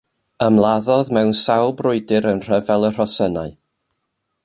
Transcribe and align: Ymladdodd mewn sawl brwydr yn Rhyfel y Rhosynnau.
Ymladdodd 0.45 1.11
mewn 1.17 1.29
sawl 1.41 1.75
brwydr 1.83 2.29
yn 2.33 2.41
Rhyfel 2.49 2.91
y 2.91 2.95
Rhosynnau. 2.97 3.55